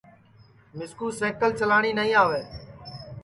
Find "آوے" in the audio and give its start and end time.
2.21-2.41